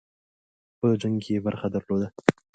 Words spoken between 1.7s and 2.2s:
درلوده.